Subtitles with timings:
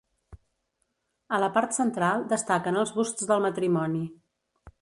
[1.37, 4.05] A la part central destaquen els busts del matrimoni.